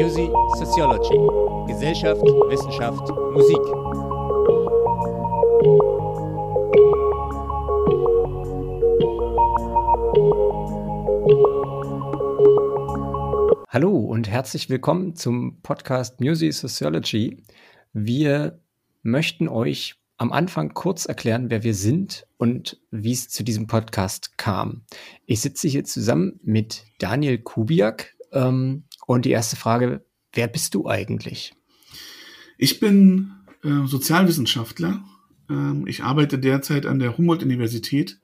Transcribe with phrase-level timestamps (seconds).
[0.00, 1.18] Music Sociology.
[1.70, 3.58] Gesellschaft, Wissenschaft, Musik.
[13.68, 17.44] Hallo und herzlich willkommen zum Podcast Music Sociology.
[17.92, 18.58] Wir
[19.02, 24.38] möchten euch am Anfang kurz erklären, wer wir sind und wie es zu diesem Podcast
[24.38, 24.86] kam.
[25.26, 30.86] Ich sitze hier zusammen mit Daniel Kubiak ähm, und die erste Frage, wer bist du
[30.86, 31.52] eigentlich?
[32.58, 33.32] Ich bin
[33.64, 35.02] äh, Sozialwissenschaftler.
[35.48, 38.20] Ähm, ich arbeite derzeit an der Humboldt-Universität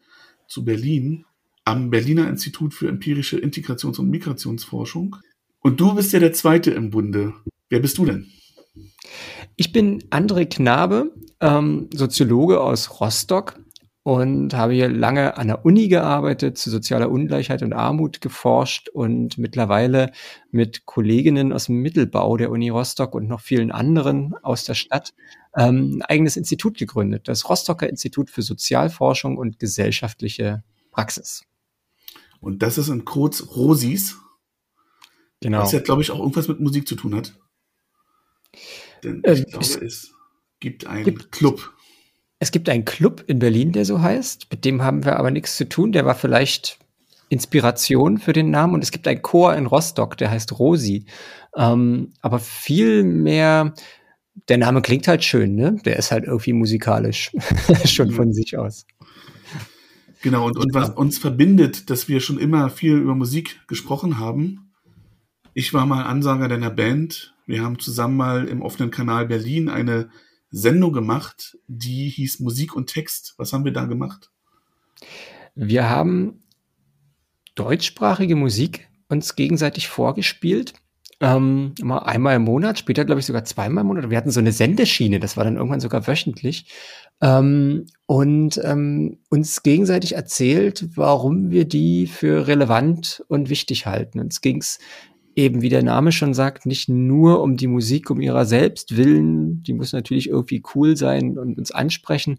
[0.47, 1.25] zu Berlin
[1.65, 5.17] am Berliner Institut für empirische Integrations- und Migrationsforschung.
[5.59, 7.34] Und du bist ja der Zweite im Bunde.
[7.69, 8.31] Wer bist du denn?
[9.57, 13.59] Ich bin André Knabe, ähm, Soziologe aus Rostock
[14.06, 19.37] und habe hier lange an der Uni gearbeitet, zu sozialer Ungleichheit und Armut geforscht und
[19.37, 20.12] mittlerweile
[20.52, 25.12] mit Kolleginnen aus dem Mittelbau der Uni Rostock und noch vielen anderen aus der Stadt
[25.56, 31.42] ähm, ein eigenes Institut gegründet, das Rostocker Institut für Sozialforschung und gesellschaftliche Praxis.
[32.38, 34.19] Und das ist in kurz Rosis.
[35.41, 35.62] Genau.
[35.62, 37.36] Was ja, glaube ich, auch irgendwas mit Musik zu tun hat.
[39.03, 40.12] Denn äh, ich glaube, es
[40.61, 41.72] gibt einen gibt, Club.
[42.39, 44.48] Es gibt einen Club in Berlin, der so heißt.
[44.51, 45.92] Mit dem haben wir aber nichts zu tun.
[45.92, 46.78] Der war vielleicht
[47.28, 48.75] Inspiration für den Namen.
[48.75, 51.06] Und es gibt einen Chor in Rostock, der heißt Rosi.
[51.56, 53.75] Ähm, aber viel mehr,
[54.48, 55.77] der Name klingt halt schön, ne?
[55.84, 57.33] Der ist halt irgendwie musikalisch.
[57.84, 58.87] schon von sich aus.
[60.23, 64.73] Genau, und, und was uns verbindet, dass wir schon immer viel über Musik gesprochen haben.
[65.55, 70.11] Ich war mal Ansager deiner Band wir haben zusammen mal im offenen Kanal Berlin eine
[70.57, 73.35] Sendung gemacht, die hieß Musik und Text.
[73.37, 74.31] Was haben wir da gemacht?
[75.55, 76.43] Wir haben
[77.55, 80.75] deutschsprachige Musik uns gegenseitig vorgespielt.
[81.21, 84.11] Ähm, immer einmal im Monat, später glaube ich sogar zweimal im Monat.
[84.11, 86.71] Wir hatten so eine Sendeschiene, das war dann irgendwann sogar wöchentlich.
[87.22, 94.21] Ähm, und ähm, uns gegenseitig erzählt, warum wir die für relevant und wichtig halten.
[94.21, 94.78] Uns ging es
[95.36, 99.62] eben, wie der Name schon sagt, nicht nur um die Musik um ihrer selbst willen,
[99.62, 102.38] die muss natürlich irgendwie cool sein und uns ansprechen,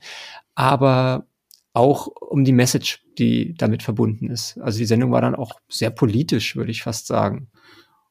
[0.55, 1.27] aber
[1.73, 4.57] auch um die Message, die damit verbunden ist.
[4.57, 7.49] Also die Sendung war dann auch sehr politisch, würde ich fast sagen.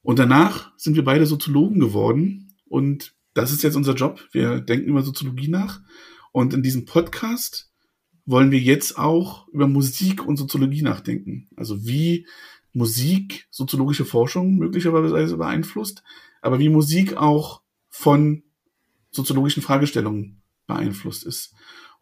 [0.02, 4.24] Und danach sind wir beide Soziologen geworden und das ist jetzt unser Job.
[4.30, 5.80] Wir denken über Soziologie nach
[6.30, 7.72] und in diesem Podcast
[8.24, 11.48] wollen wir jetzt auch über Musik und Soziologie nachdenken.
[11.56, 12.26] Also wie
[12.76, 16.02] Musik soziologische Forschung möglicherweise beeinflusst,
[16.42, 18.42] aber wie Musik auch von
[19.10, 21.54] soziologischen Fragestellungen beeinflusst ist.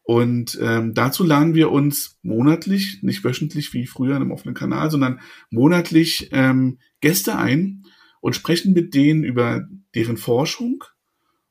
[0.02, 5.20] Und ähm, dazu laden wir uns monatlich, nicht wöchentlich wie früher im offenen Kanal, sondern
[5.48, 7.84] monatlich ähm, Gäste ein
[8.20, 10.82] und sprechen mit denen über deren Forschung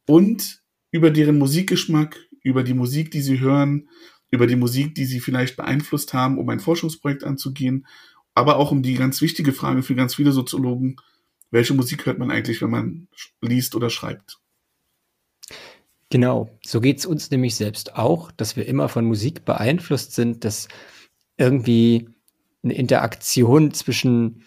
[0.06, 3.88] und über deren Musikgeschmack, über die Musik, die sie hören,
[4.30, 7.86] über die Musik, die sie vielleicht beeinflusst haben, um ein Forschungsprojekt anzugehen
[8.36, 10.98] aber auch um die ganz wichtige Frage für ganz viele Soziologen,
[11.52, 13.08] welche Musik hört man eigentlich, wenn man
[13.42, 14.40] liest oder schreibt?
[16.10, 20.46] Genau, so geht es uns nämlich selbst auch, dass wir immer von Musik beeinflusst sind,
[20.46, 20.68] dass
[21.38, 22.10] irgendwie
[22.64, 24.44] eine Interaktion zwischen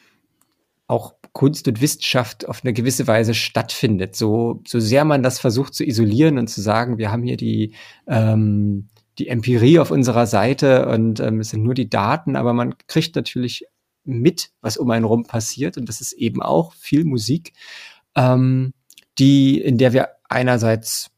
[0.89, 4.17] auch Kunst und Wissenschaft auf eine gewisse Weise stattfindet.
[4.17, 7.75] So, so sehr man das versucht zu isolieren und zu sagen, wir haben hier die,
[8.07, 12.75] ähm, die Empirie auf unserer Seite und ähm, es sind nur die Daten, aber man
[12.87, 13.67] kriegt natürlich
[14.07, 15.77] mit, was um einen rum passiert.
[15.77, 17.53] Und das ist eben auch viel Musik,
[18.15, 18.73] ähm,
[19.19, 21.11] die, in der wir einerseits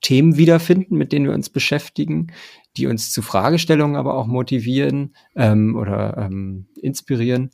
[0.00, 2.32] Themen wiederfinden, mit denen wir uns beschäftigen,
[2.76, 7.50] die uns zu Fragestellungen aber auch motivieren ähm, oder ähm, inspirieren.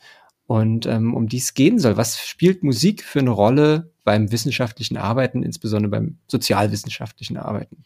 [0.51, 5.45] Und ähm, um dies gehen soll, was spielt Musik für eine Rolle beim wissenschaftlichen Arbeiten,
[5.45, 7.85] insbesondere beim sozialwissenschaftlichen Arbeiten?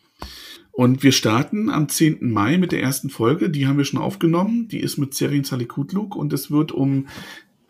[0.72, 2.20] Und wir starten am 10.
[2.22, 3.50] Mai mit der ersten Folge.
[3.50, 4.66] Die haben wir schon aufgenommen.
[4.68, 7.08] Die ist mit Serin Salikutluk und es wird um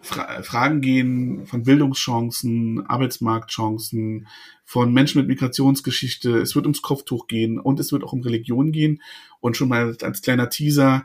[0.01, 4.29] Fra Fragen gehen von Bildungschancen, Arbeitsmarktchancen,
[4.65, 6.39] von Menschen mit Migrationsgeschichte.
[6.39, 9.03] Es wird ums Kopftuch gehen und es wird auch um Religion gehen.
[9.41, 11.05] Und schon mal als kleiner Teaser,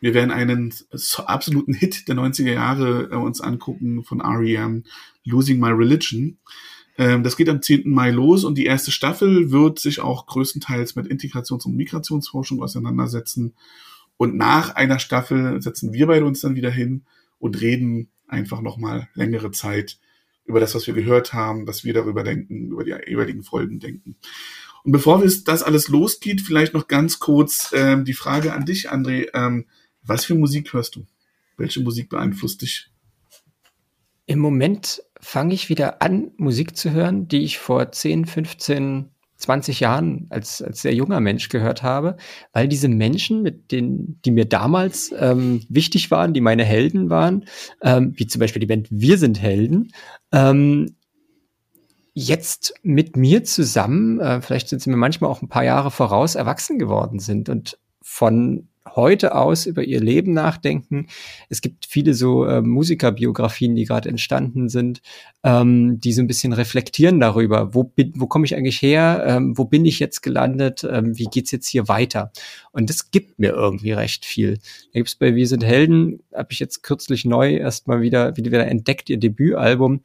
[0.00, 0.74] wir werden einen
[1.26, 4.84] absoluten Hit der 90er Jahre äh, uns angucken von R.E.M.
[5.24, 6.38] Losing My Religion.
[6.96, 7.90] Ähm, das geht am 10.
[7.90, 13.54] Mai los und die erste Staffel wird sich auch größtenteils mit Integrations- und Migrationsforschung auseinandersetzen.
[14.16, 17.04] Und nach einer Staffel setzen wir beide uns dann wieder hin
[17.38, 19.98] und reden einfach nochmal längere Zeit
[20.44, 24.16] über das, was wir gehört haben, was wir darüber denken, über die jeweiligen Folgen denken.
[24.82, 29.28] Und bevor das alles losgeht, vielleicht noch ganz kurz ähm, die Frage an dich, André.
[29.34, 29.66] Ähm,
[30.02, 31.06] was für Musik hörst du?
[31.56, 32.90] Welche Musik beeinflusst dich?
[34.26, 39.80] Im Moment fange ich wieder an, Musik zu hören, die ich vor 10, 15, 20
[39.80, 42.16] Jahren als, als sehr junger Mensch gehört habe,
[42.52, 47.46] weil diese Menschen, mit denen, die mir damals ähm, wichtig waren, die meine Helden waren,
[47.82, 49.92] ähm, wie zum Beispiel die Band Wir sind Helden,
[50.32, 50.96] ähm,
[52.14, 56.34] jetzt mit mir zusammen, äh, vielleicht sind sie mir manchmal auch ein paar Jahre voraus,
[56.34, 61.06] erwachsen geworden sind und von heute aus über ihr Leben nachdenken.
[61.48, 65.00] Es gibt viele so äh, Musikerbiografien, die gerade entstanden sind,
[65.44, 69.56] ähm, die so ein bisschen reflektieren darüber, wo bin, wo komme ich eigentlich her, ähm,
[69.56, 72.32] wo bin ich jetzt gelandet, ähm, wie geht's jetzt hier weiter?
[72.72, 74.58] Und das gibt mir irgendwie recht viel.
[74.92, 79.10] Da gibt's bei Wir sind Helden, habe ich jetzt kürzlich neu erstmal wieder wieder entdeckt
[79.10, 80.00] ihr Debütalbum,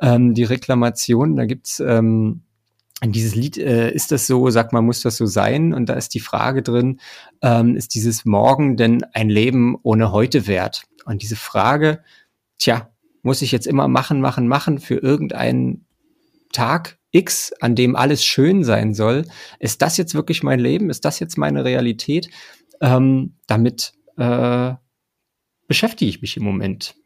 [0.00, 1.36] ähm, die Reklamation.
[1.36, 2.42] Da gibt's ähm,
[3.04, 5.74] dieses Lied, äh, ist das so, sag mal, muss das so sein?
[5.74, 7.00] Und da ist die Frage drin,
[7.42, 10.84] ähm, ist dieses Morgen denn ein Leben ohne heute wert?
[11.04, 12.02] Und diese Frage,
[12.58, 12.90] tja,
[13.22, 15.86] muss ich jetzt immer machen, machen, machen für irgendeinen
[16.52, 19.26] Tag X, an dem alles schön sein soll?
[19.58, 20.90] Ist das jetzt wirklich mein Leben?
[20.90, 22.30] Ist das jetzt meine Realität?
[22.80, 24.74] Ähm, damit äh,
[25.66, 26.96] beschäftige ich mich im Moment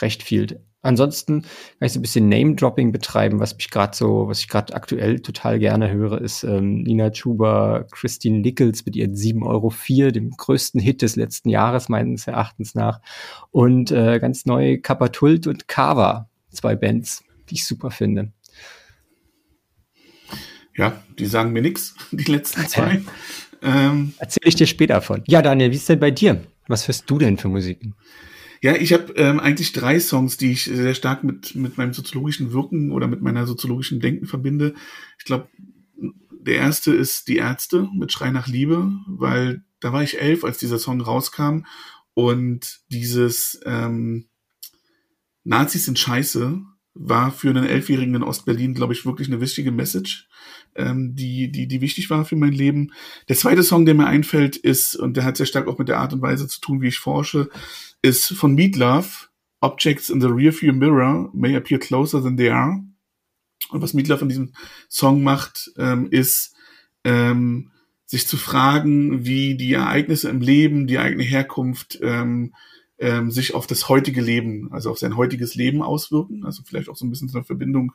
[0.00, 0.64] recht viel.
[0.84, 4.74] Ansonsten kann ich so ein bisschen Name-Dropping betreiben, was mich gerade so, was ich gerade
[4.74, 10.30] aktuell total gerne höre, ist ähm, Nina Chuba, Christine Nichols mit ihren 7,04 Euro, dem
[10.32, 13.00] größten Hit des letzten Jahres, meines Erachtens nach.
[13.50, 18.32] Und äh, ganz neu Kapatult und Kava, zwei Bands, die ich super finde.
[20.76, 23.00] Ja, die sagen mir nichts, die letzten zwei.
[23.62, 25.22] ähm, Erzähle ich dir später von.
[25.28, 26.44] Ja, Daniel, wie ist denn bei dir?
[26.68, 27.80] Was hörst du denn für Musik?
[28.64, 32.54] Ja, ich habe ähm, eigentlich drei Songs, die ich sehr stark mit, mit meinem soziologischen
[32.54, 34.72] Wirken oder mit meiner soziologischen Denken verbinde.
[35.18, 35.50] Ich glaube,
[36.30, 40.56] der erste ist Die Ärzte mit Schrei nach Liebe, weil da war ich elf, als
[40.56, 41.66] dieser Song rauskam
[42.14, 44.30] und dieses ähm,
[45.42, 46.62] Nazis sind scheiße
[46.94, 50.28] war für einen Elfjährigen in Ostberlin, glaube ich, wirklich eine wichtige Message,
[50.76, 52.92] ähm, die, die, die wichtig war für mein Leben.
[53.28, 55.98] Der zweite Song, der mir einfällt, ist, und der hat sehr stark auch mit der
[55.98, 57.50] Art und Weise zu tun, wie ich forsche,
[58.04, 59.30] ist von Meatloaf,
[59.62, 62.84] Objects in the Rearview Mirror may appear closer than they are.
[63.70, 64.52] Und was Meatloaf in diesem
[64.90, 66.54] Song macht, ähm, ist,
[67.04, 67.70] ähm,
[68.04, 72.54] sich zu fragen, wie die Ereignisse im Leben, die eigene Herkunft, ähm,
[72.98, 76.44] ähm, sich auf das heutige Leben, also auf sein heutiges Leben auswirken.
[76.44, 77.92] Also vielleicht auch so ein bisschen so eine Verbindung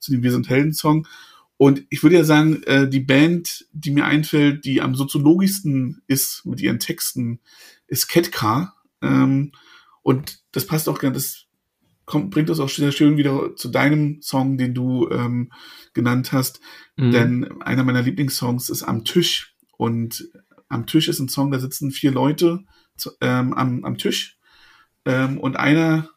[0.00, 1.06] zu dem Wir sind Helden-Song.
[1.56, 6.44] Und ich würde ja sagen, äh, die Band, die mir einfällt, die am soziologischsten ist
[6.44, 7.38] mit ihren Texten,
[7.86, 8.74] ist Ketka.
[9.02, 9.52] Ähm,
[10.02, 11.46] und das passt auch ganz, das
[12.04, 15.52] kommt, bringt uns auch sehr schön wieder zu deinem Song, den du ähm,
[15.94, 16.60] genannt hast.
[16.96, 17.10] Mhm.
[17.10, 19.56] Denn einer meiner Lieblingssongs ist Am Tisch.
[19.76, 20.28] Und
[20.68, 22.64] am Tisch ist ein Song, da sitzen vier Leute
[22.96, 24.38] zu, ähm, am, am Tisch.
[25.04, 26.08] Ähm, und einer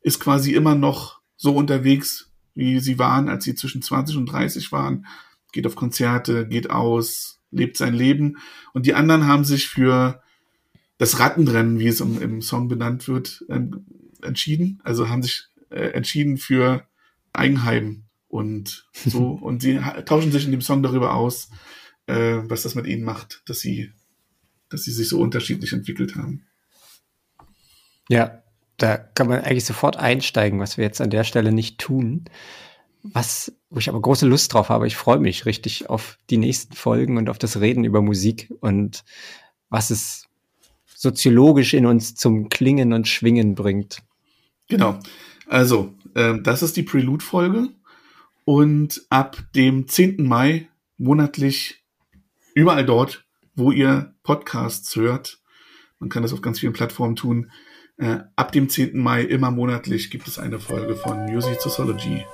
[0.00, 4.72] ist quasi immer noch so unterwegs, wie sie waren, als sie zwischen 20 und 30
[4.72, 5.06] waren.
[5.52, 8.38] Geht auf Konzerte, geht aus, lebt sein Leben.
[8.72, 10.22] Und die anderen haben sich für
[11.02, 13.86] das Rattenrennen, wie es im, im Song benannt wird, ähm,
[14.22, 14.80] entschieden.
[14.84, 16.86] Also haben sich äh, entschieden für
[17.32, 19.30] Eigenheim und so.
[19.42, 21.50] und sie tauschen sich in dem Song darüber aus,
[22.06, 23.90] äh, was das mit ihnen macht, dass sie,
[24.68, 26.46] dass sie sich so unterschiedlich entwickelt haben.
[28.08, 28.44] Ja,
[28.76, 32.26] da kann man eigentlich sofort einsteigen, was wir jetzt an der Stelle nicht tun.
[33.02, 34.86] Was, wo ich aber große Lust drauf habe.
[34.86, 39.02] Ich freue mich richtig auf die nächsten Folgen und auf das Reden über Musik und
[39.68, 40.28] was es
[41.02, 43.98] soziologisch in uns zum Klingen und Schwingen bringt.
[44.68, 45.00] Genau.
[45.48, 47.70] Also, äh, das ist die Prelude-Folge.
[48.44, 50.24] Und ab dem 10.
[50.24, 50.68] Mai
[50.98, 51.82] monatlich
[52.54, 53.24] überall dort,
[53.56, 55.40] wo ihr Podcasts hört,
[55.98, 57.50] man kann das auf ganz vielen Plattformen tun,
[57.96, 58.96] äh, ab dem 10.
[58.96, 62.24] Mai immer monatlich gibt es eine Folge von Music Sociology.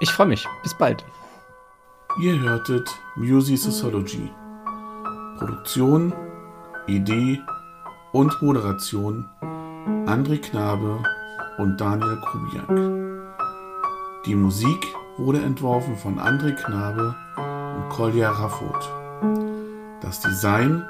[0.00, 0.44] Ich freue mich.
[0.64, 1.04] Bis bald.
[2.20, 4.28] Ihr hörtet Music Sociology.
[5.38, 6.12] Produktion
[6.86, 7.40] Idee
[8.12, 9.26] und Moderation
[10.06, 11.02] André Knabe
[11.56, 12.68] und Daniel Kubiak.
[14.26, 14.86] Die Musik
[15.16, 17.14] wurde entworfen von André Knabe
[17.76, 18.90] und Kolja Raffot.
[20.02, 20.84] Das Design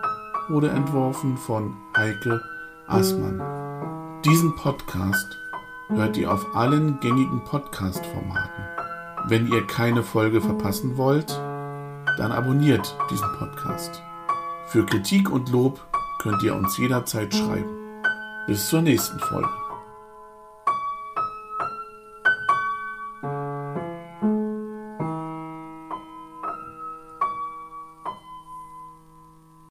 [0.48, 2.42] wurde entworfen von Heike
[2.88, 4.20] Aßmann.
[4.24, 5.38] Diesen Podcast
[5.90, 8.64] hört ihr auf allen gängigen Podcast-Formaten.
[9.28, 11.30] Wenn ihr keine Folge verpassen wollt,
[12.18, 14.02] dann abonniert diesen Podcast.
[14.66, 15.80] Für Kritik und Lob
[16.18, 18.02] könnt ihr uns jederzeit schreiben.
[18.46, 19.63] Bis zur nächsten Folge.